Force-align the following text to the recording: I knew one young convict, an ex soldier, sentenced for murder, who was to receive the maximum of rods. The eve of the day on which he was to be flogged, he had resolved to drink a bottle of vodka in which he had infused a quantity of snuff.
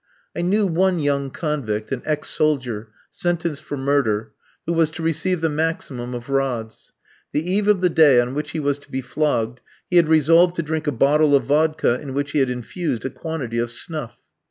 I 0.35 0.41
knew 0.41 0.65
one 0.65 0.97
young 0.97 1.29
convict, 1.29 1.91
an 1.91 2.01
ex 2.05 2.27
soldier, 2.27 2.87
sentenced 3.11 3.61
for 3.61 3.77
murder, 3.77 4.31
who 4.65 4.73
was 4.73 4.89
to 4.93 5.03
receive 5.03 5.41
the 5.41 5.47
maximum 5.49 6.15
of 6.15 6.27
rods. 6.27 6.91
The 7.33 7.51
eve 7.51 7.67
of 7.67 7.81
the 7.81 7.89
day 7.91 8.19
on 8.19 8.33
which 8.33 8.49
he 8.49 8.59
was 8.59 8.79
to 8.79 8.89
be 8.89 9.01
flogged, 9.01 9.61
he 9.91 9.97
had 9.97 10.09
resolved 10.09 10.55
to 10.55 10.63
drink 10.63 10.87
a 10.87 10.91
bottle 10.91 11.35
of 11.35 11.43
vodka 11.43 11.99
in 12.01 12.15
which 12.15 12.31
he 12.31 12.39
had 12.39 12.49
infused 12.49 13.05
a 13.05 13.11
quantity 13.11 13.59
of 13.59 13.69
snuff. 13.71 14.19